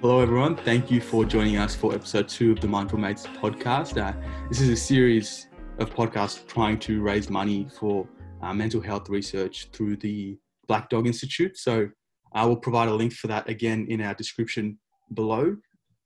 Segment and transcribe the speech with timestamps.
[0.00, 0.56] Hello, everyone.
[0.56, 4.02] Thank you for joining us for episode two of the Mindful Mates podcast.
[4.02, 5.48] Uh, this is a series
[5.78, 8.08] of podcasts trying to raise money for
[8.40, 11.58] uh, mental health research through the Black Dog Institute.
[11.58, 11.90] So
[12.32, 14.78] I will provide a link for that again in our description
[15.12, 15.54] below.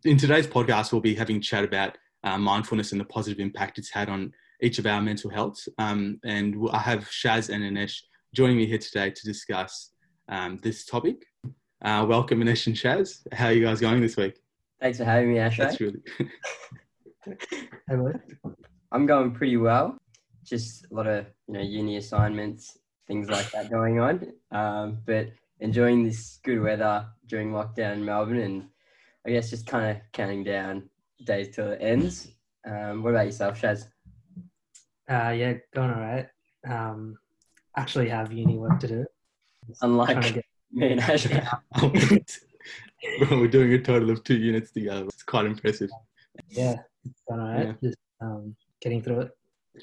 [0.05, 3.79] In today's podcast, we'll be having a chat about uh, mindfulness and the positive impact
[3.79, 5.69] it's had on each of our mental health.
[5.79, 8.01] Um, and I have Shaz and Anesh
[8.35, 9.93] joining me here today to discuss
[10.29, 11.27] um, this topic.
[11.85, 13.27] Uh, welcome, Anesh and Shaz.
[13.31, 14.41] How are you guys going this week?
[14.81, 15.67] Thanks for having me, Ashley.
[15.67, 16.01] That's really.
[17.89, 18.11] Hello.
[18.91, 19.99] I'm going pretty well.
[20.45, 24.33] Just a lot of you know uni assignments, things like that going on.
[24.51, 25.29] Um, but
[25.61, 28.65] enjoying this good weather during lockdown in Melbourne, and
[29.27, 30.89] I guess just kind of counting down
[31.27, 32.29] days till it ends.
[32.67, 33.89] Um, what about yourself, Shaz?
[35.07, 36.29] Uh, yeah, going all right.
[36.67, 37.19] Um,
[37.77, 39.07] actually have uni work to do.
[39.83, 40.45] Unlike
[40.79, 42.25] To get- me.
[43.19, 45.05] Bro, we're doing a total of two units together.
[45.05, 45.91] It's quite impressive.
[46.49, 47.81] yeah, it's all right.
[47.83, 49.31] Just um, getting through it.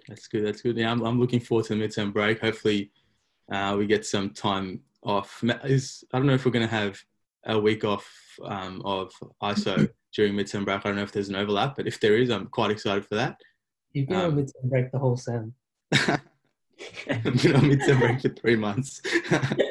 [0.08, 0.46] That's good.
[0.46, 0.78] That's good.
[0.78, 2.40] Yeah, I'm, I'm looking forward to the midterm break.
[2.42, 2.92] Hopefully,
[3.52, 5.44] uh, we get some time off.
[5.66, 7.00] Is I don't know if we're going to have
[7.46, 8.10] a week off
[8.44, 9.12] um, of
[9.44, 10.80] ISO during midterm break.
[10.80, 13.16] I don't know if there's an overlap, but if there is, I'm quite excited for
[13.16, 13.38] that.
[13.94, 15.54] You've been Um, on midterm break the whole sem.
[15.92, 16.22] I've
[17.24, 19.02] been on midterm break for three months.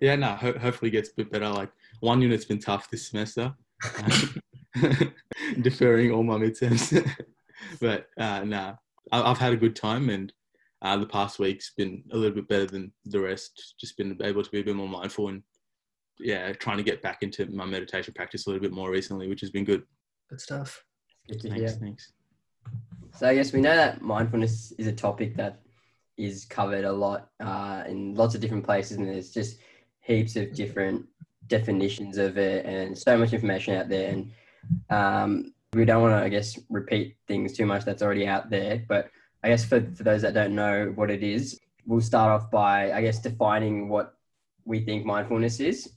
[0.00, 0.28] yeah, no.
[0.28, 1.48] Ho- hopefully, it gets a bit better.
[1.48, 3.54] Like one unit's been tough this semester,
[4.02, 4.42] um,
[5.60, 7.06] deferring all my midterms.
[7.80, 8.74] but uh, nah,
[9.12, 10.32] I- I've had a good time, and
[10.82, 13.74] uh, the past week's been a little bit better than the rest.
[13.80, 15.42] Just been able to be a bit more mindful and
[16.20, 19.40] yeah, trying to get back into my meditation practice a little bit more recently, which
[19.40, 19.84] has been good.
[20.30, 20.84] Good stuff.
[21.28, 21.80] Good to Thanks, hear.
[21.80, 22.12] thanks.
[23.14, 25.60] So I guess we know that mindfulness is a topic that
[26.16, 29.58] is covered a lot uh, in lots of different places, and there's just
[30.08, 31.06] heaps of different
[31.46, 34.10] definitions of it, and so much information out there.
[34.10, 34.32] And
[34.90, 38.82] um, we don't want to, I guess, repeat things too much that's already out there.
[38.88, 39.10] But
[39.44, 42.92] I guess for, for those that don't know what it is, we'll start off by,
[42.92, 44.14] I guess, defining what
[44.64, 45.92] we think mindfulness is.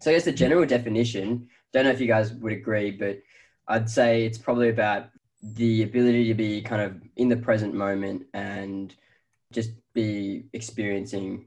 [0.00, 3.20] So I guess the general definition, don't know if you guys would agree, but
[3.68, 5.10] I'd say it's probably about
[5.42, 8.94] the ability to be kind of in the present moment and
[9.52, 11.46] just be experiencing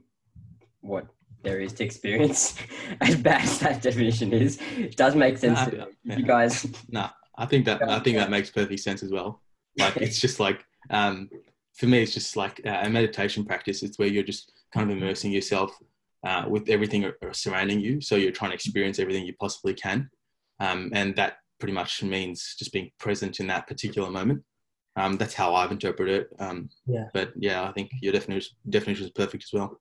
[0.80, 1.06] what
[1.44, 2.54] there is to experience
[3.00, 6.66] as bad as that definition is it does make sense Nah, to yeah, you guys
[6.88, 9.42] Nah, I think that I think that makes perfect sense as well.
[9.78, 11.28] Like it's just like um,
[11.74, 13.82] for me, it's just like uh, a meditation practice.
[13.82, 15.76] It's where you're just kind of immersing yourself
[16.24, 18.00] uh, with everything surrounding you.
[18.00, 20.08] So you're trying to experience everything you possibly can,
[20.60, 24.42] um, and that pretty much means just being present in that particular moment.
[24.96, 26.28] Um, that's how I've interpreted it.
[26.38, 27.06] Um, Yeah.
[27.12, 29.80] But yeah, I think your definition definition is perfect as well.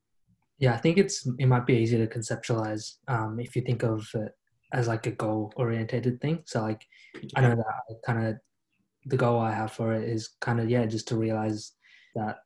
[0.60, 4.08] Yeah, I think it's it might be easy to conceptualize um, if you think of
[4.14, 4.32] it
[4.74, 6.44] as like a goal orientated thing.
[6.46, 6.86] So like
[7.36, 8.36] I know that I kind of
[9.06, 11.74] the goal I have for it is kind of yeah just to realize
[12.16, 12.38] that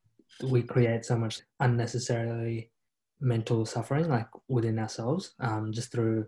[0.49, 2.71] we create so much unnecessarily
[3.19, 6.25] mental suffering like within ourselves um, just through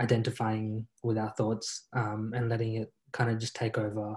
[0.00, 4.16] identifying with our thoughts um, and letting it kind of just take over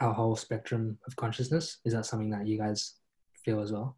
[0.00, 1.78] our whole spectrum of consciousness.
[1.84, 2.94] Is that something that you guys
[3.44, 3.96] feel as well?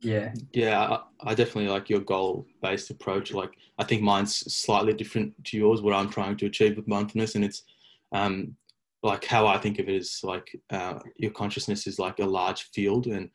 [0.00, 3.32] Yeah Yeah, I, I definitely like your goal based approach.
[3.32, 7.34] Like, I think mine's slightly different to yours, what I'm trying to achieve with mindfulness.
[7.34, 7.62] And it's
[8.12, 8.56] um,
[9.02, 12.70] like how I think of it is like uh, your consciousness is like a large
[12.70, 13.06] field.
[13.06, 13.30] And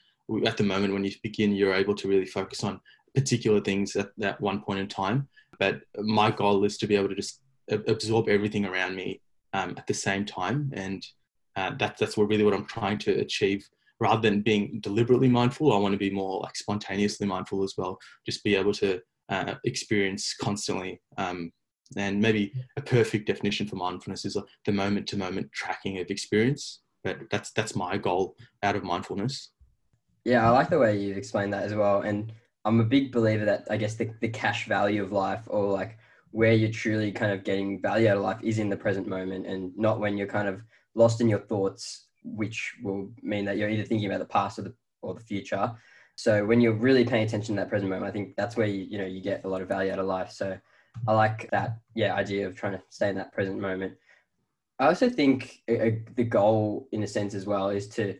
[0.45, 2.79] at the moment, when you begin, you're able to really focus on
[3.13, 5.27] particular things at that one point in time.
[5.59, 9.21] But my goal is to be able to just absorb everything around me
[9.53, 10.71] um, at the same time.
[10.73, 11.05] And
[11.55, 13.69] uh, that, that's what really what I'm trying to achieve
[14.03, 17.97] rather than being deliberately mindful, I want to be more like spontaneously mindful as well.
[18.25, 18.99] Just be able to
[19.29, 21.01] uh, experience constantly.
[21.17, 21.51] Um,
[21.95, 26.81] and maybe a perfect definition for mindfulness is the moment to moment tracking of experience.
[27.03, 29.51] But that's that's my goal out of mindfulness.
[30.25, 32.31] yeah i like the way you explained that as well and
[32.65, 35.97] i'm a big believer that i guess the, the cash value of life or like
[36.31, 39.45] where you're truly kind of getting value out of life is in the present moment
[39.45, 40.63] and not when you're kind of
[40.95, 44.63] lost in your thoughts which will mean that you're either thinking about the past or
[44.63, 45.71] the or the future.
[46.15, 48.83] So when you're really paying attention to that present moment i think that's where you
[48.83, 50.31] you know you get a lot of value out of life.
[50.31, 50.57] So
[51.07, 53.93] i like that yeah idea of trying to stay in that present moment.
[54.79, 58.15] I also think uh, the goal in a sense as well is to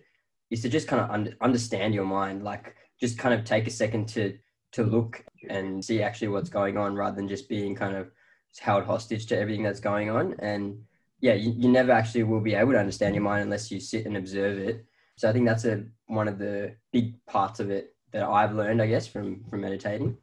[0.50, 3.72] is to just kind of un- understand your mind like just kind of take a
[3.72, 4.38] second to
[4.74, 8.12] to look and see actually what's going on rather than just being kind of
[8.60, 10.36] held hostage to everything that's going on.
[10.40, 10.80] And
[11.24, 14.06] yeah you, you never actually will be able to understand your mind unless you sit
[14.06, 14.86] and observe it.
[15.16, 18.82] So i think that's a one of the big parts of it that i've learned
[18.82, 20.18] i guess from from meditating.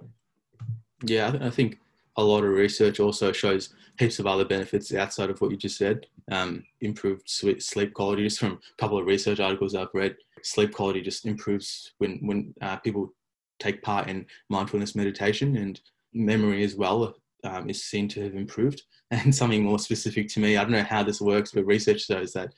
[1.03, 1.79] Yeah, I- think
[2.17, 5.79] a lot of research also shows heaps of other benefits outside of what you just
[5.79, 6.07] said.
[6.31, 11.01] Um, improved sleep quality, just from a couple of research articles I've read, sleep quality
[11.01, 13.15] just improves when when uh, people
[13.59, 15.81] take part in mindfulness meditation, and
[16.13, 17.15] memory as well
[17.45, 18.83] um, is seen to have improved.
[19.13, 22.33] And something more specific to me, I don't know how this works, but research shows
[22.35, 22.53] that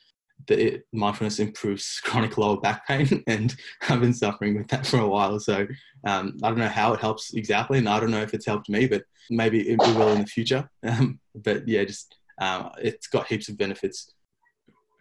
[0.47, 3.55] the mindfulness improves chronic lower back pain, and
[3.89, 5.39] I've been suffering with that for a while.
[5.41, 5.67] So
[6.07, 8.69] um, I don't know how it helps exactly, and I don't know if it's helped
[8.69, 10.69] me, but maybe it will in the future.
[10.83, 14.13] Um, but yeah, just um, it's got heaps of benefits.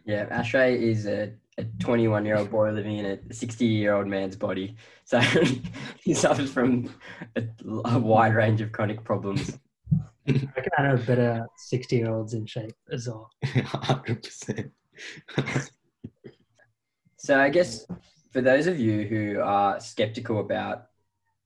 [0.05, 4.07] Yeah, Ashrey is a, a 21 year old boy living in a 60 year old
[4.07, 4.75] man's body,
[5.05, 5.19] so
[5.99, 6.93] he suffers from
[7.35, 7.43] a,
[7.85, 9.57] a wide range of chronic problems.
[10.27, 13.29] I reckon I know better 60 year olds in shape as well.
[13.45, 14.71] 100%.
[17.17, 17.85] so I guess
[18.31, 20.85] for those of you who are skeptical about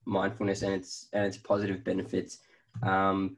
[0.06, 2.40] mindfulness and its and its positive benefits,
[2.84, 3.38] um,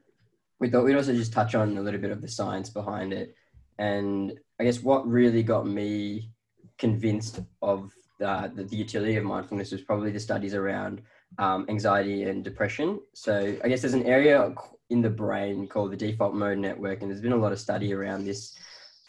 [0.60, 3.36] we thought we'd also just touch on a little bit of the science behind it.
[3.78, 6.32] And I guess what really got me
[6.78, 11.02] convinced of the, the, the utility of mindfulness was probably the studies around
[11.38, 13.00] um, anxiety and depression.
[13.14, 14.54] So I guess there's an area
[14.90, 17.94] in the brain called the default mode network, and there's been a lot of study
[17.94, 18.56] around this.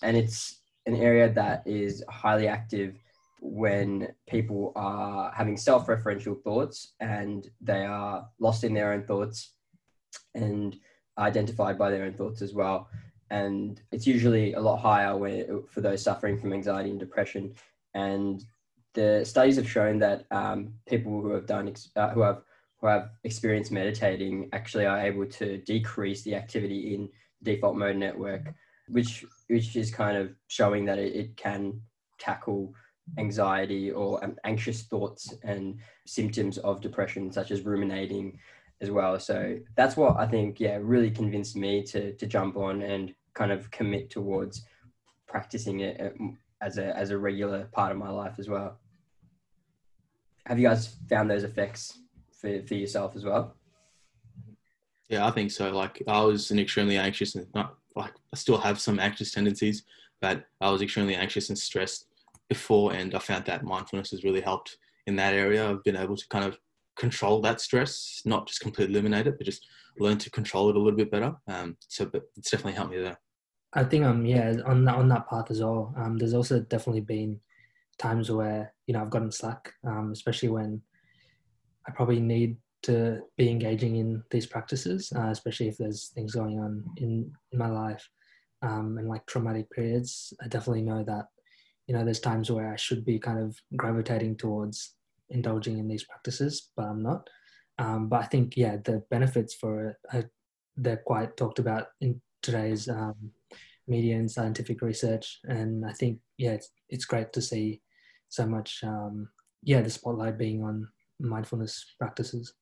[0.03, 2.97] And it's an area that is highly active
[3.41, 9.53] when people are having self-referential thoughts and they are lost in their own thoughts
[10.35, 10.77] and
[11.19, 12.89] identified by their own thoughts as well
[13.31, 17.55] and it's usually a lot higher where, for those suffering from anxiety and depression
[17.95, 18.45] and
[18.95, 22.43] the studies have shown that um, people who have done uh, who have
[22.81, 27.09] who have experienced meditating actually are able to decrease the activity in
[27.43, 28.55] default mode network
[28.89, 31.81] which which is kind of showing that it, it can
[32.19, 32.73] tackle
[33.19, 38.39] anxiety or um, anxious thoughts and symptoms of depression such as ruminating
[38.81, 39.19] as well.
[39.19, 43.53] So that's what i think yeah really convinced me to to jump on and kind
[43.53, 44.65] of commit towards
[45.27, 46.11] practicing it uh,
[46.61, 48.79] as a as a regular part of my life as well.
[50.47, 51.99] Have you guys found those effects
[52.41, 53.55] for, for yourself as well
[55.09, 58.59] yeah i think so like i was an extremely anxious and not like I still
[58.59, 59.85] have some anxious tendencies,
[60.21, 62.07] but I was extremely anxious and stressed
[62.49, 65.69] before, and I found that mindfulness has really helped in that area.
[65.69, 66.59] I've been able to kind of
[66.97, 69.67] control that stress, not just completely eliminate it, but just
[69.99, 71.35] learn to control it a little bit better.
[71.49, 73.19] Um, so, but it's definitely helped me there.
[73.75, 75.95] I think um yeah on that on that path as well.
[75.99, 77.41] Um, there's also definitely been
[77.99, 80.81] times where you know I've gotten slack, um, especially when
[81.89, 86.59] I probably need to be engaging in these practices, uh, especially if there's things going
[86.61, 88.09] on in, in my life
[88.63, 90.33] um, and like traumatic periods.
[90.45, 91.27] I definitely know that,
[91.87, 94.95] you know, there's times where I should be kind of gravitating towards
[95.31, 97.29] indulging in these practices, but I'm not.
[97.79, 100.23] Um, but I think, yeah, the benefits for it, uh,
[100.77, 103.15] they're quite talked about in today's um,
[103.87, 105.41] media and scientific research.
[105.45, 107.81] And I think, yeah, it's, it's great to see
[108.29, 109.29] so much, um,
[109.63, 110.89] yeah, the spotlight being on
[111.21, 112.55] mindfulness practices.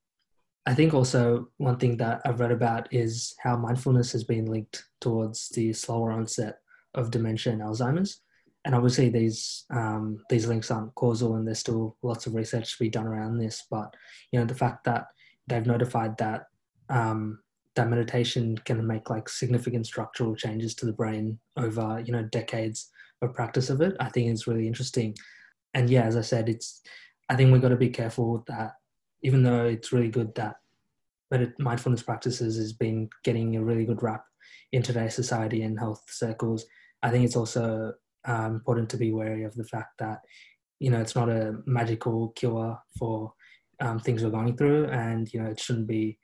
[0.66, 4.84] I think also one thing that I've read about is how mindfulness has been linked
[5.00, 6.58] towards the slower onset
[6.94, 8.20] of dementia and Alzheimer's.
[8.64, 12.82] And obviously, these um, these links aren't causal, and there's still lots of research to
[12.82, 13.64] be done around this.
[13.70, 13.94] But
[14.32, 15.06] you know, the fact that
[15.46, 16.46] they've notified that
[16.88, 17.38] um,
[17.76, 22.90] that meditation can make like significant structural changes to the brain over you know decades
[23.22, 25.14] of practice of it, I think is really interesting.
[25.74, 26.82] And yeah, as I said, it's
[27.28, 28.72] I think we've got to be careful that
[29.22, 30.56] even though it's really good that
[31.58, 34.24] mindfulness practices has been getting a really good rap
[34.72, 36.66] in today's society and health circles,
[37.02, 40.20] I think it's also um, important to be wary of the fact that
[40.78, 43.32] you know it's not a magical cure for
[43.80, 46.18] um, things we're going through, and you know it shouldn't be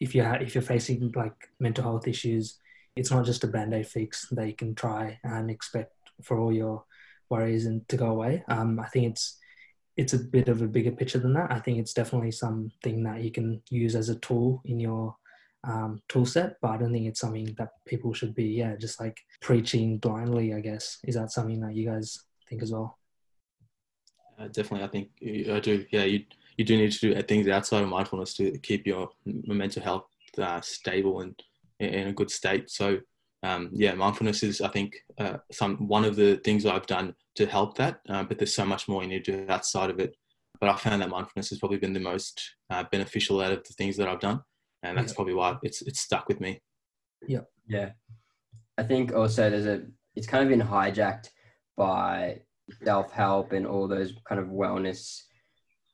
[0.00, 2.58] if you ha- if you're facing like mental health issues,
[2.96, 6.52] it's not just a band aid fix that you can try and expect for all
[6.52, 6.84] your
[7.30, 8.42] worries and to go away.
[8.48, 9.38] Um, I think it's
[9.98, 11.50] it's a bit of a bigger picture than that.
[11.50, 15.16] I think it's definitely something that you can use as a tool in your
[15.64, 19.00] um, tool set, but I don't think it's something that people should be, yeah, just
[19.00, 20.98] like preaching blindly, I guess.
[21.02, 22.16] Is that something that you guys
[22.48, 22.96] think as well?
[24.38, 25.08] Uh, definitely, I think
[25.50, 25.84] I do.
[25.90, 26.24] Yeah, you
[26.56, 30.06] you do need to do things outside of mindfulness to keep your mental health
[30.38, 31.34] uh, stable and
[31.80, 32.70] in a good state.
[32.70, 32.98] So
[33.42, 37.46] um, yeah, mindfulness is, I think, uh, some one of the things I've done to
[37.46, 38.00] help that.
[38.08, 40.16] Uh, but there's so much more you need to do outside of it.
[40.60, 43.74] But I found that mindfulness has probably been the most uh, beneficial out of the
[43.74, 44.40] things that I've done,
[44.82, 45.16] and that's yeah.
[45.16, 46.60] probably why it's it's stuck with me.
[47.26, 47.90] Yeah, yeah.
[48.76, 49.82] I think also there's a
[50.16, 51.28] it's kind of been hijacked
[51.76, 52.40] by
[52.82, 55.22] self help and all those kind of wellness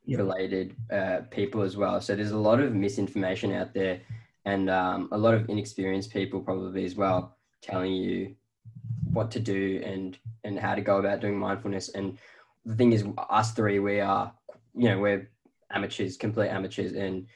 [0.08, 2.00] related uh, people as well.
[2.00, 4.00] So there's a lot of misinformation out there
[4.44, 8.34] and um, a lot of inexperienced people probably as well telling you
[9.12, 11.88] what to do and and how to go about doing mindfulness.
[11.90, 12.18] And
[12.64, 14.32] the thing is us three we are
[14.74, 15.30] you know we're
[15.70, 17.26] amateurs complete amateurs and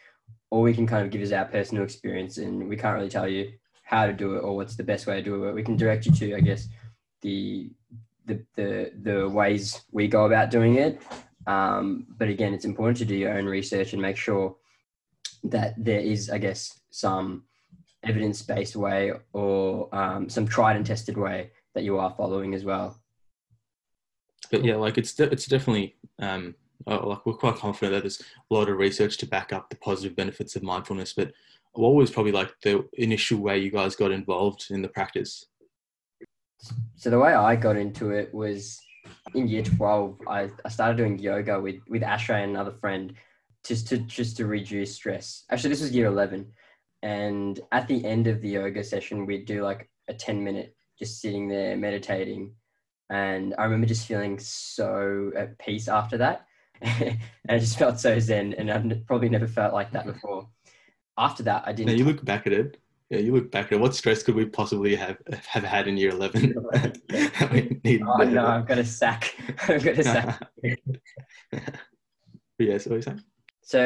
[0.51, 3.29] all we can kind of give is our personal experience and we can't really tell
[3.29, 3.53] you
[3.85, 6.07] how to do it or what's the best way to do it we can direct
[6.07, 6.69] you to i guess
[7.23, 7.71] the
[8.29, 11.03] the the, the ways we go about doing it.
[11.47, 14.55] Um, but again it's important to do your own research and make sure
[15.45, 17.45] that there is i guess some
[18.05, 22.97] evidence-based way or um, some tried and tested way that you are following as well
[24.51, 26.55] but yeah like it's de- it's definitely um
[26.87, 29.77] uh, like we're quite confident that there's a lot of research to back up the
[29.77, 31.13] positive benefits of mindfulness.
[31.13, 31.33] But
[31.73, 35.45] what was probably like the initial way you guys got involved in the practice?
[36.97, 38.81] So the way I got into it was
[39.35, 43.15] in year 12, I, I started doing yoga with, with Ashrey and another friend
[43.65, 45.45] just to, just to reduce stress.
[45.51, 46.47] Actually, this was year 11.
[47.03, 51.21] And at the end of the yoga session, we'd do like a 10 minute just
[51.21, 52.55] sitting there meditating.
[53.11, 56.47] And I remember just feeling so at peace after that.
[56.83, 60.49] and I just felt so zen, and I've probably never felt like that before.
[61.17, 61.89] After that, I didn't.
[61.89, 62.81] Now you look back at it.
[63.11, 63.81] Yeah, you look back at it.
[63.81, 66.55] What stress could we possibly have have had in year eleven?
[66.77, 69.35] oh no, I've got a sack.
[69.69, 70.41] I've got a sack.
[72.59, 73.23] yeah, so what are you saying?
[73.69, 73.81] So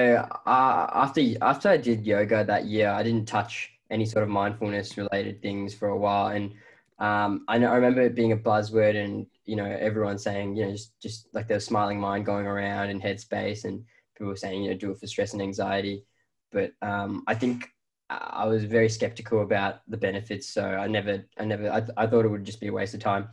[0.46, 4.96] uh, after after I did yoga that year, I didn't touch any sort of mindfulness
[4.96, 6.52] related things for a while, and
[6.98, 10.64] um, I know I remember it being a buzzword and you know, everyone saying, you
[10.64, 13.84] know, just, just like the smiling mind going around in headspace and
[14.16, 16.04] people saying, you know, do it for stress and anxiety.
[16.52, 17.68] But um, I think
[18.08, 20.48] I was very skeptical about the benefits.
[20.48, 23.00] So I never, I never, I, I thought it would just be a waste of
[23.00, 23.28] time.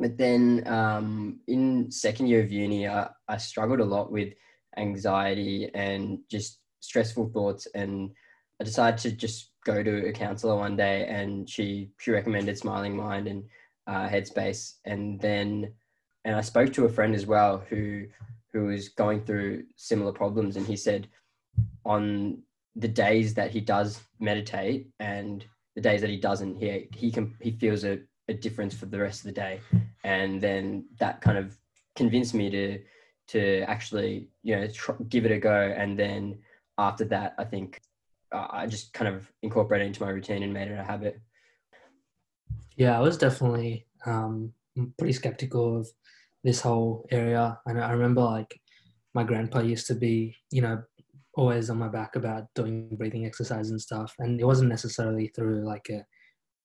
[0.00, 4.32] But then um, in second year of uni, I, I struggled a lot with
[4.76, 7.66] anxiety and just stressful thoughts.
[7.74, 8.10] And
[8.60, 12.96] I decided to just go to a counselor one day and she, she recommended Smiling
[12.96, 13.44] Mind and
[13.86, 15.72] uh, Headspace, and then
[16.24, 18.06] and I spoke to a friend as well who
[18.52, 21.08] who was going through similar problems, and he said
[21.84, 22.42] on
[22.76, 27.34] the days that he does meditate and the days that he doesn't, he he can
[27.40, 27.98] he feels a,
[28.28, 29.60] a difference for the rest of the day,
[30.04, 31.56] and then that kind of
[31.96, 32.78] convinced me to
[33.28, 36.38] to actually you know tr- give it a go, and then
[36.78, 37.80] after that, I think
[38.32, 41.20] uh, I just kind of incorporated into my routine and made it a habit.
[42.76, 44.52] Yeah, I was definitely um,
[44.98, 45.88] pretty skeptical of
[46.42, 47.58] this whole area.
[47.66, 48.60] And I remember like
[49.14, 50.82] my grandpa used to be, you know,
[51.34, 54.14] always on my back about doing breathing exercise and stuff.
[54.18, 56.04] And it wasn't necessarily through like a,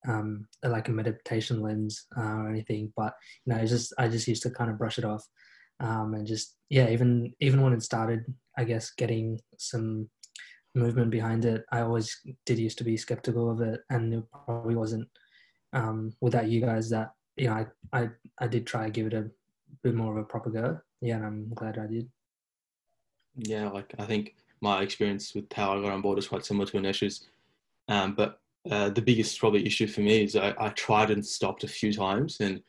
[0.10, 3.14] um, like a meditation lens uh, or anything, but
[3.46, 5.26] you know, just I just used to kind of brush it off,
[5.80, 8.26] um, and just yeah, even even when it started,
[8.58, 10.10] I guess getting some
[10.76, 14.76] movement behind it, I always did used to be skeptical of it, and it probably
[14.76, 15.08] wasn't
[15.74, 19.14] um, without you guys that you know I, I I did try to give it
[19.14, 19.30] a
[19.84, 20.80] bit more of a proper go.
[21.02, 22.10] Yeah, and I'm glad I did.
[23.36, 26.66] Yeah, like I think my experience with how I got on board is quite similar
[26.68, 27.28] to Anesh's.
[27.88, 31.64] Um, but uh, the biggest probably issue for me is I, I tried and stopped
[31.64, 32.62] a few times, and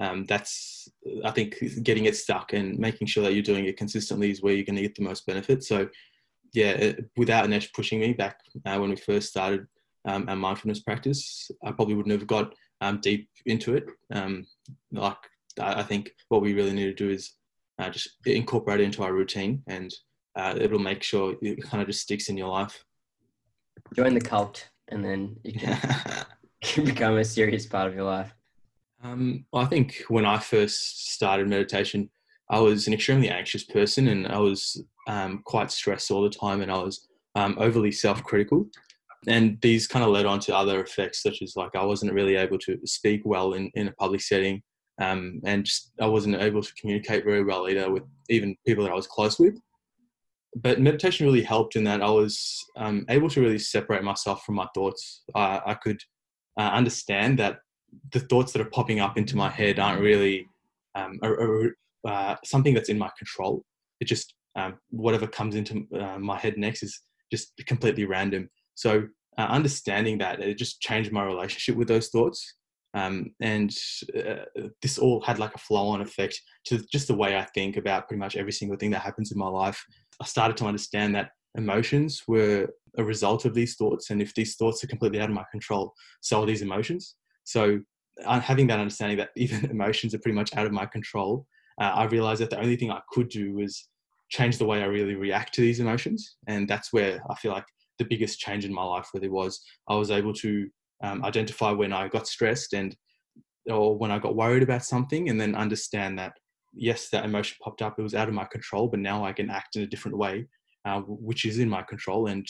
[0.00, 0.88] um, that's
[1.24, 4.54] I think getting it stuck and making sure that you're doing it consistently is where
[4.54, 5.62] you're going to get the most benefit.
[5.62, 5.88] So,
[6.52, 9.66] yeah, it, without Anesh pushing me back uh, when we first started,
[10.06, 13.86] um, our mindfulness practice, I probably wouldn't have got um, deep into it.
[14.12, 14.46] Um,
[14.92, 15.16] like
[15.60, 17.32] I think what we really need to do is
[17.78, 19.94] uh, just incorporate it into our routine, and
[20.36, 22.84] uh, it'll make sure it kind of just sticks in your life.
[23.94, 25.78] Join the cult, and then you can,
[26.62, 28.34] can become a serious part of your life.
[29.04, 32.10] Um, I think when I first started meditation,
[32.50, 36.62] I was an extremely anxious person, and I was um, quite stressed all the time,
[36.62, 38.66] and I was um, overly self-critical
[39.26, 42.36] and these kind of led on to other effects such as like I wasn't really
[42.36, 44.62] able to speak well in, in a public setting
[45.00, 48.92] um, and just, I wasn't able to communicate very well either with even people that
[48.92, 49.58] I was close with.
[50.56, 54.54] But meditation really helped in that I was um, able to really separate myself from
[54.54, 55.24] my thoughts.
[55.34, 56.00] I, I could
[56.58, 57.58] uh, understand that
[58.12, 60.46] the thoughts that are popping up into my head aren't really
[60.94, 63.64] um, are, are, uh, something that's in my control.
[64.00, 67.00] It just um, whatever comes into uh, my head next is
[67.32, 68.48] just completely random.
[68.74, 69.08] So
[69.38, 72.54] uh, understanding that it just changed my relationship with those thoughts.
[72.94, 73.74] Um, and
[74.16, 74.44] uh,
[74.80, 78.06] this all had like a flow on effect to just the way I think about
[78.06, 79.84] pretty much every single thing that happens in my life.
[80.22, 84.10] I started to understand that emotions were a result of these thoughts.
[84.10, 87.16] And if these thoughts are completely out of my control, so are these emotions.
[87.44, 87.80] So
[88.24, 91.46] uh, having that understanding that even emotions are pretty much out of my control,
[91.80, 93.88] uh, I realized that the only thing I could do was
[94.30, 96.36] change the way I really react to these emotions.
[96.48, 97.66] And that's where I feel like
[97.98, 100.68] the biggest change in my life really was I was able to
[101.02, 102.96] um, identify when I got stressed and
[103.70, 106.34] or when I got worried about something, and then understand that
[106.74, 107.98] yes, that emotion popped up.
[107.98, 110.46] It was out of my control, but now I can act in a different way,
[110.84, 112.46] uh, which is in my control, and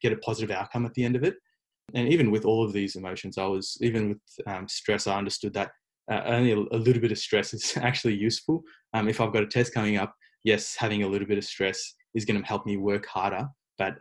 [0.00, 1.34] get a positive outcome at the end of it.
[1.94, 5.06] And even with all of these emotions, I was even with um, stress.
[5.06, 5.70] I understood that
[6.10, 8.62] uh, only a, a, little bit of stress is actually useful.
[8.94, 11.94] Um, if I've got a test coming up, yes, having a little bit of stress
[12.14, 13.46] is going to help me work harder.
[13.78, 13.96] But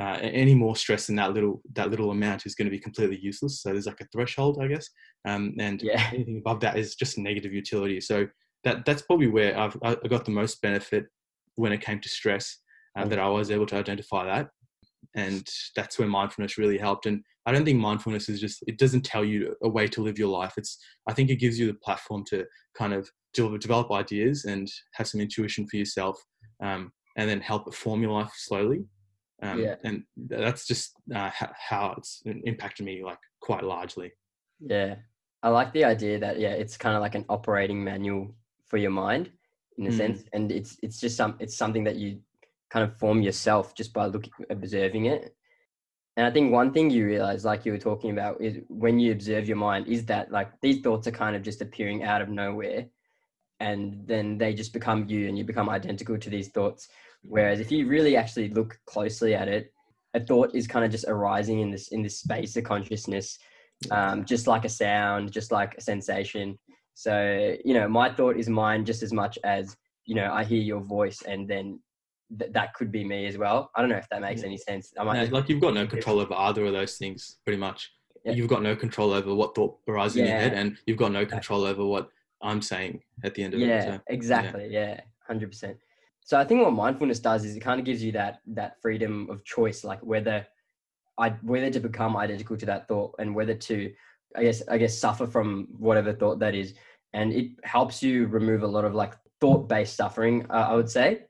[0.00, 3.18] uh, any more stress than that little that little amount is going to be completely
[3.18, 3.62] useless.
[3.62, 4.88] So there's like a threshold, I guess,
[5.26, 6.08] um, and yeah.
[6.12, 8.00] anything above that is just negative utility.
[8.00, 8.26] So
[8.64, 11.06] that that's probably where I've I got the most benefit
[11.54, 12.58] when it came to stress.
[12.98, 14.48] Uh, that I was able to identify that,
[15.16, 15.44] and
[15.74, 17.06] that's where mindfulness really helped.
[17.06, 20.18] And I don't think mindfulness is just it doesn't tell you a way to live
[20.18, 20.54] your life.
[20.56, 22.44] It's I think it gives you the platform to
[22.78, 26.16] kind of develop ideas and have some intuition for yourself,
[26.62, 28.84] um, and then help form your life slowly.
[29.42, 29.74] Um, yeah.
[29.84, 31.30] And that's just uh,
[31.68, 34.12] how it's impacted me like quite largely.
[34.60, 34.94] Yeah.
[35.42, 38.34] I like the idea that, yeah, it's kind of like an operating manual
[38.66, 39.30] for your mind
[39.76, 39.96] in a mm.
[39.96, 40.24] sense.
[40.32, 42.20] And it's, it's just some, it's something that you
[42.70, 45.34] kind of form yourself just by looking, observing it.
[46.16, 49.12] And I think one thing you realize, like you were talking about, is when you
[49.12, 52.28] observe your mind, is that like these thoughts are kind of just appearing out of
[52.28, 52.86] nowhere.
[53.60, 56.88] And then they just become you and you become identical to these thoughts
[57.28, 59.72] Whereas if you really actually look closely at it,
[60.14, 63.38] a thought is kind of just arising in this in this space of consciousness,
[63.90, 66.58] um, just like a sound, just like a sensation.
[66.94, 70.60] So you know, my thought is mine just as much as you know I hear
[70.60, 71.80] your voice, and then
[72.38, 73.70] th- that could be me as well.
[73.74, 74.92] I don't know if that makes any sense.
[74.98, 77.92] I might like you've got no control over either of those things, pretty much.
[78.24, 78.32] Yeah.
[78.32, 80.22] You've got no control over what thought arises yeah.
[80.24, 82.10] in your head, and you've got no control over what
[82.42, 83.82] I'm saying at the end of yeah, it.
[83.84, 84.68] So, exactly.
[84.70, 85.76] Yeah, hundred percent.
[86.20, 89.28] So I think what mindfulness does is it kind of gives you that that freedom
[89.30, 90.44] of choice, like whether
[91.18, 93.92] I whether to become identical to that thought and whether to,
[94.34, 96.74] I guess, I guess suffer from whatever thought that is,
[97.12, 100.46] and it helps you remove a lot of like thought based suffering.
[100.50, 101.22] Uh, I would say,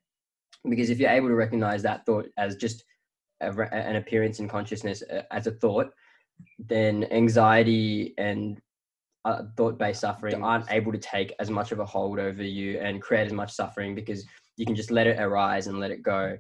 [0.69, 2.85] because if you're able to recognize that thought as just
[3.41, 5.91] a, an appearance in consciousness uh, as a thought,
[6.59, 8.61] then anxiety and
[9.25, 12.79] uh, thought based suffering aren't able to take as much of a hold over you
[12.79, 14.25] and create as much suffering because
[14.57, 16.39] you can just let it arise and let it go.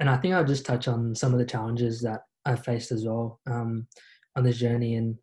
[0.00, 3.04] And I think I'll just touch on some of the challenges that I've faced as
[3.06, 3.86] well um,
[4.36, 4.96] on this journey.
[4.96, 5.16] And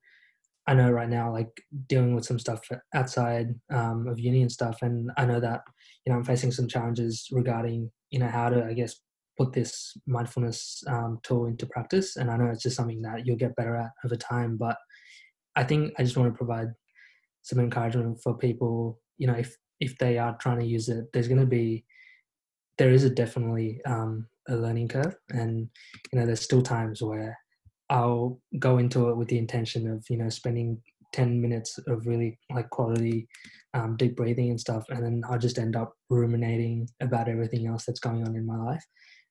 [0.72, 2.62] I know right now, like dealing with some stuff
[2.94, 5.64] outside um, of uni and stuff, and I know that
[6.06, 8.96] you know I'm facing some challenges regarding you know how to, I guess,
[9.38, 12.16] put this mindfulness um, tool into practice.
[12.16, 14.56] And I know it's just something that you'll get better at over time.
[14.56, 14.78] But
[15.58, 16.70] I think I just want to provide
[17.42, 19.02] some encouragement for people.
[19.18, 21.84] You know, if if they are trying to use it, there's going to be
[22.78, 25.68] there is a definitely um, a learning curve, and
[26.14, 27.38] you know there's still times where
[27.92, 30.82] I'll go into it with the intention of you know spending
[31.14, 33.28] 10 minutes of really like quality
[33.74, 37.84] um, deep breathing and stuff and then i just end up ruminating about everything else
[37.86, 38.84] that's going on in my life.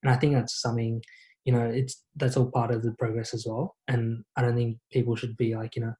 [0.03, 1.03] And i think that's something
[1.45, 3.77] you know it's that's all part of the progress as well.
[3.89, 5.95] And i don't think people should be like you know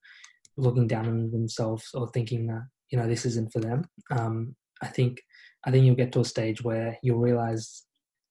[0.55, 3.85] looking down on themselves or thinking that you know this isn't for them.
[4.11, 5.21] Um, i think
[5.65, 7.83] i think you'll get to a stage where you'll realize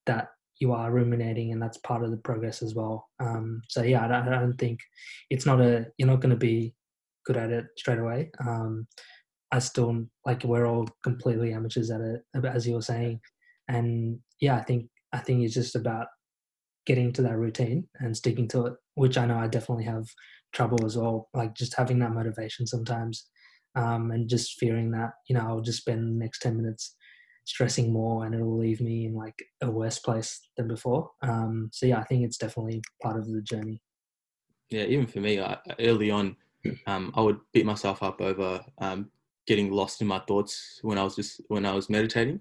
[0.06, 0.28] that
[0.60, 3.08] you are ruminating and that's part of the progress as well.
[3.18, 4.80] Um, so yeah I don't, I don't, think
[5.30, 6.74] it's not a you're not going to be
[7.26, 8.30] good at it straight away.
[8.46, 8.86] Um,
[9.52, 13.20] i still like we're all completely amateurs at it as you were saying.
[13.68, 16.06] And yeah i think i think it's just about
[16.86, 20.06] getting to that routine and sticking to it which i know i definitely have
[20.52, 23.26] trouble as well like just having that motivation sometimes
[23.76, 26.96] um, and just fearing that you know I'll just spend the next ten minutes
[27.44, 31.10] stressing more and it'll leave me in like a worse place than before.
[31.22, 33.82] Um, so yeah, I think it's definitely part of the journey.
[34.70, 36.36] Yeah, even for me, I, early on,
[36.86, 39.10] um, I would beat myself up over um,
[39.46, 42.40] getting lost in my thoughts when I was just when I was meditating.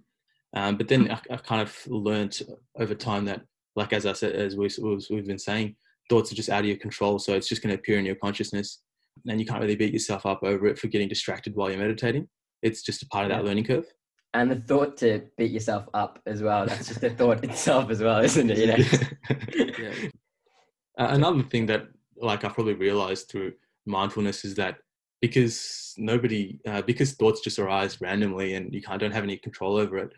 [0.56, 2.42] Um, but then I, I, kind of learned
[2.80, 3.42] over time that,
[3.76, 4.70] like as I said, as we,
[5.10, 5.76] we've been saying,
[6.10, 7.20] thoughts are just out of your control.
[7.20, 8.82] So it's just going to appear in your consciousness
[9.28, 12.28] and you can't really beat yourself up over it for getting distracted while you're meditating.
[12.62, 13.86] It's just a part of that learning curve.
[14.34, 18.02] And the thought to beat yourself up as well, that's just the thought itself as
[18.02, 18.58] well, isn't it?
[18.58, 19.78] You know?
[19.78, 20.10] yeah.
[20.98, 21.88] Uh, another thing that
[22.18, 23.54] like I probably realized through
[23.86, 24.80] mindfulness is that
[25.22, 29.78] because nobody, uh, because thoughts just arise randomly and you can't, don't have any control
[29.78, 30.12] over it,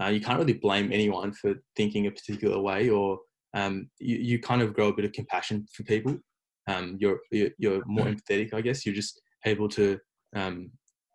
[0.00, 3.18] uh, you can't really blame anyone for thinking a particular way or
[3.54, 6.16] um, you, you kind of grow a bit of compassion for people
[6.68, 8.14] um, you're, you're more mm.
[8.14, 8.84] empathetic, I guess.
[8.84, 9.98] You're just able to
[10.36, 10.70] um,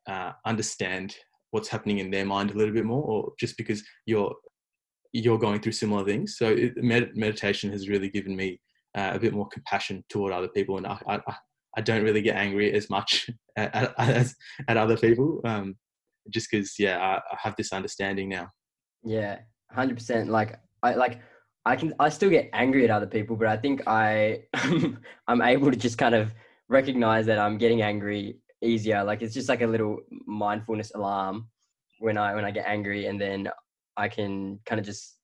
[0.08, 1.16] uh, understand
[1.54, 4.34] what's happening in their mind a little bit more, or just because you're
[5.12, 6.38] you're going through similar things.
[6.38, 8.60] So it, med- meditation has really given me
[8.98, 11.20] uh, a bit more compassion toward other people, and I, I,
[11.78, 14.34] I don't really get angry as much at, at,
[14.68, 15.76] at other people, um,
[16.32, 18.48] just because yeah, I, I have this understanding now.
[19.04, 19.38] Yeah,
[19.72, 20.30] hundred percent.
[20.30, 21.22] Like I like
[21.66, 24.46] I can I still get angry at other people, but I think I
[25.28, 26.34] I'm able to just kind of
[26.68, 29.04] recognize that I'm getting angry easier.
[29.04, 31.50] Like it's just like a little mindfulness alarm
[32.00, 33.50] when I when I get angry, and then
[33.98, 35.18] I can kind of just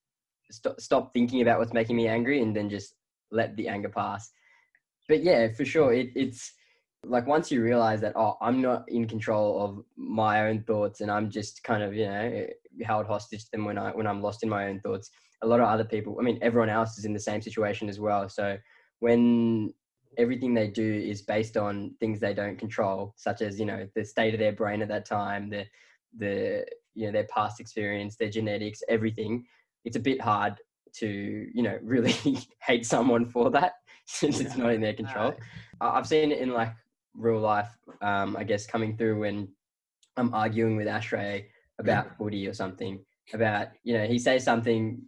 [0.50, 2.94] stop stop thinking about what's making me angry, and then just
[3.30, 4.30] let the anger pass.
[5.08, 6.52] But yeah, for sure, it, it's
[7.04, 11.10] like once you realize that oh, I'm not in control of my own thoughts, and
[11.10, 14.22] I'm just kind of you know eh, held hostage to them when I when I'm
[14.22, 15.10] lost in my own thoughts.
[15.42, 17.98] A lot of other people, I mean, everyone else is in the same situation as
[17.98, 18.28] well.
[18.28, 18.58] So
[18.98, 19.72] when
[20.18, 24.04] everything they do is based on things they don't control, such as you know the
[24.04, 25.64] state of their brain at that time, the
[26.16, 29.44] the you know their past experience, their genetics, everything.
[29.84, 30.56] It's a bit hard
[30.96, 32.14] to you know really
[32.62, 33.74] hate someone for that
[34.06, 35.34] since it's not in their control.
[35.80, 36.72] I've seen it in like
[37.14, 37.70] real life.
[38.02, 39.48] Um, I guess coming through when
[40.16, 41.46] I'm arguing with Ashray
[41.78, 43.00] about footy or something
[43.32, 45.00] about you know he says something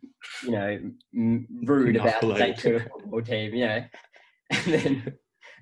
[0.44, 0.78] you know
[1.12, 3.84] rude about the football team, you know,
[4.64, 5.14] and then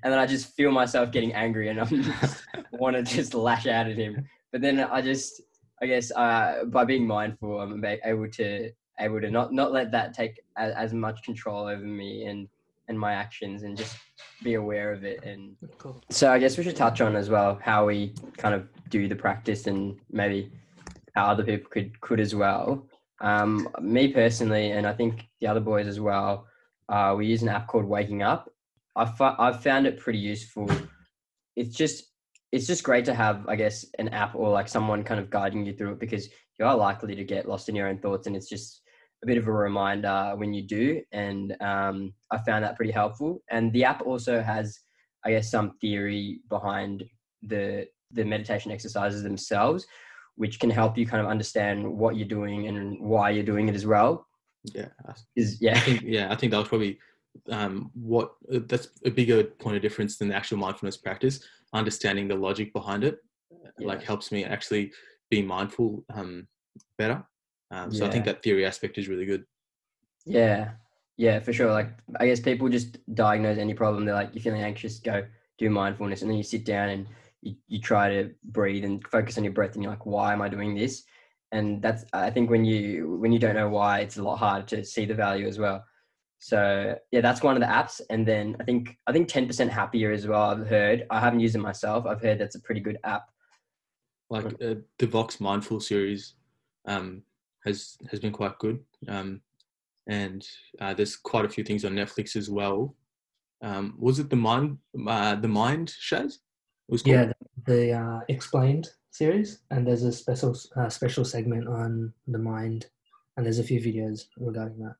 [0.03, 1.87] and then I just feel myself getting angry and I
[2.71, 4.25] want to just lash out at him.
[4.51, 5.41] But then I just,
[5.81, 10.13] I guess, uh, by being mindful, I'm able to able to not not let that
[10.13, 12.47] take as, as much control over me and
[12.87, 13.97] and my actions and just
[14.43, 16.01] be aware of it and cool.
[16.09, 19.15] so i guess we should touch on as well how we kind of do the
[19.15, 20.51] practice and maybe
[21.15, 22.85] how other people could could as well
[23.21, 26.45] um, me personally and i think the other boys as well
[26.89, 28.50] uh, we use an app called waking up
[28.95, 30.69] I've, I've found it pretty useful.
[31.55, 32.05] It's just
[32.51, 35.65] it's just great to have, I guess, an app or like someone kind of guiding
[35.65, 36.27] you through it because
[36.59, 38.81] you are likely to get lost in your own thoughts, and it's just
[39.23, 41.01] a bit of a reminder when you do.
[41.13, 43.41] And um, I found that pretty helpful.
[43.49, 44.77] And the app also has,
[45.25, 47.03] I guess, some theory behind
[47.41, 49.87] the the meditation exercises themselves,
[50.35, 53.75] which can help you kind of understand what you're doing and why you're doing it
[53.75, 54.27] as well.
[54.73, 54.89] Yeah.
[55.35, 55.77] Is yeah.
[55.77, 56.99] I think, yeah, I think that was probably
[57.49, 61.41] um, what uh, that's a bigger point of difference than the actual mindfulness practice.
[61.73, 63.19] Understanding the logic behind it,
[63.51, 63.87] yeah.
[63.87, 64.91] like helps me actually
[65.29, 66.47] be mindful um,
[66.97, 67.23] better.
[67.71, 68.09] Um, so yeah.
[68.09, 69.45] I think that theory aspect is really good.
[70.25, 70.71] Yeah,
[71.17, 71.71] yeah, for sure.
[71.71, 71.89] Like
[72.19, 74.05] I guess people just diagnose any problem.
[74.05, 75.25] They're like, you're feeling anxious, go
[75.57, 77.07] do mindfulness, and then you sit down and
[77.41, 80.41] you, you try to breathe and focus on your breath, and you're like, why am
[80.41, 81.03] I doing this?
[81.53, 84.65] And that's I think when you when you don't know why, it's a lot harder
[84.67, 85.83] to see the value as well.
[86.43, 88.01] So yeah, that's one of the apps.
[88.09, 90.41] And then I think I think ten percent happier as well.
[90.41, 91.05] I've heard.
[91.11, 92.07] I haven't used it myself.
[92.07, 93.29] I've heard that's a pretty good app.
[94.31, 96.33] Like uh, the Vox Mindful series
[96.87, 97.21] um,
[97.63, 99.41] has has been quite good, um,
[100.07, 100.43] and
[100.79, 102.95] uh, there's quite a few things on Netflix as well.
[103.61, 106.39] Um, was it the mind uh, the mind Shaz?
[106.89, 107.25] Was yeah,
[107.65, 112.87] the, the uh, explained series, and there's a special uh, special segment on the mind,
[113.37, 114.95] and there's a few videos regarding that.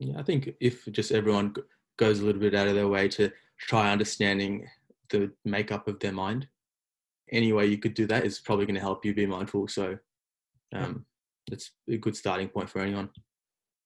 [0.00, 1.54] Yeah, I think if just everyone
[1.98, 4.66] goes a little bit out of their way to try understanding
[5.10, 6.48] the makeup of their mind,
[7.30, 9.68] any way you could do that is probably going to help you be mindful.
[9.68, 9.98] So
[10.74, 11.04] um,
[11.52, 13.10] it's a good starting point for anyone.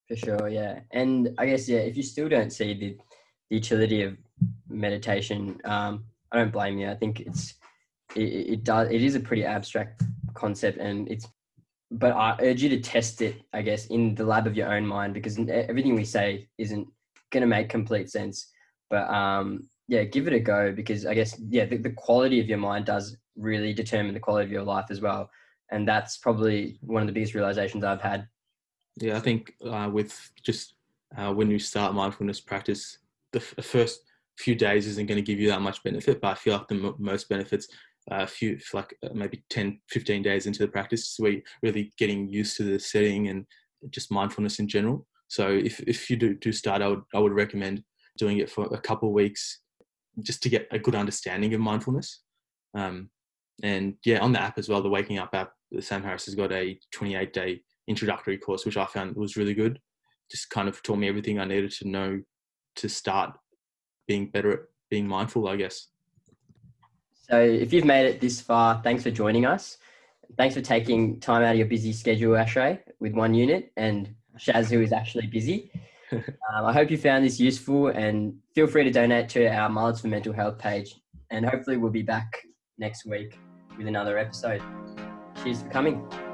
[0.07, 0.79] For sure, yeah.
[0.91, 2.97] And I guess, yeah, if you still don't see the,
[3.49, 4.15] the utility of
[4.69, 6.89] meditation, um, I don't blame you.
[6.89, 7.55] I think it's,
[8.15, 11.27] it, it does, it is a pretty abstract concept and it's
[11.91, 14.85] but I urge you to test it, I guess, in the lab of your own
[14.85, 16.87] mind because everything we say isn't
[17.31, 18.51] going to make complete sense.
[18.89, 22.47] But um, yeah, give it a go because I guess, yeah, the, the quality of
[22.47, 25.29] your mind does really determine the quality of your life as well.
[25.71, 28.27] And that's probably one of the biggest realizations I've had.
[28.97, 30.75] Yeah, I think uh, with just
[31.17, 32.99] uh, when you start mindfulness practice,
[33.31, 34.01] the, f- the first
[34.37, 36.75] few days isn't going to give you that much benefit, but I feel like the
[36.75, 37.67] m- most benefits
[38.11, 42.55] a few like uh, maybe 10 15 days into the practice you're really getting used
[42.57, 43.45] to the setting and
[43.89, 45.05] just mindfulness in general.
[45.27, 47.83] So if, if you do, do start I would, I would recommend
[48.17, 49.61] doing it for a couple weeks
[50.21, 52.21] just to get a good understanding of mindfulness.
[52.73, 53.09] Um,
[53.63, 56.51] and yeah on the app as well the waking up app sam harris has got
[56.51, 59.79] a 28 day introductory course which i found was really good.
[60.29, 62.21] Just kind of taught me everything i needed to know
[62.77, 63.31] to start
[64.07, 65.87] being better at being mindful i guess
[67.27, 69.77] so if you've made it this far, thanks for joining us.
[70.37, 74.69] Thanks for taking time out of your busy schedule, Ashray, with one unit, and Shaz,
[74.69, 75.71] who is actually busy.
[76.11, 80.01] um, I hope you found this useful and feel free to donate to our Mullets
[80.01, 80.95] for Mental Health page.
[81.31, 82.43] And hopefully, we'll be back
[82.77, 83.37] next week
[83.77, 84.61] with another episode.
[85.41, 86.24] Cheers for coming.